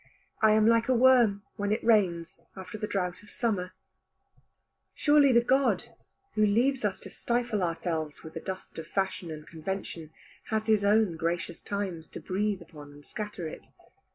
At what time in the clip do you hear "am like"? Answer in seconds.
0.53-0.89